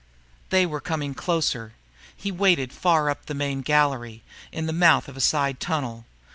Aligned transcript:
They 0.49 0.65
were 0.65 0.81
coming 0.81 1.13
closer. 1.13 1.73
He 2.17 2.31
waited 2.31 2.73
far 2.73 3.07
up 3.07 3.19
in 3.19 3.25
the 3.27 3.33
main 3.35 3.61
gallery, 3.61 4.23
in 4.51 4.65
the 4.65 4.73
mouth 4.73 5.07
of 5.07 5.15
a 5.15 5.21
side 5.21 5.59
tunnel. 5.59 6.05